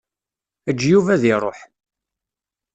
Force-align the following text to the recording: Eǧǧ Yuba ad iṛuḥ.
Eǧǧ 0.69 0.81
Yuba 0.91 1.11
ad 1.15 1.23
iṛuḥ. 1.33 1.59